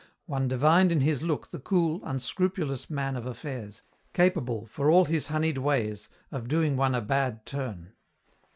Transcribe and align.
One 0.25 0.47
divined 0.47 0.91
in 0.91 1.01
his 1.01 1.21
look 1.21 1.51
the 1.51 1.59
cool, 1.59 2.01
unscrupulous 2.03 2.89
man 2.89 3.15
of 3.15 3.27
affairs, 3.27 3.83
capable, 4.13 4.65
for 4.65 4.89
all 4.89 5.05
his 5.05 5.27
honeyed 5.27 5.59
ways, 5.59 6.09
of 6.31 6.47
doing 6.47 6.75
one 6.75 6.95
a 6.95 7.01
bad 7.01 7.45
turn. 7.45 7.93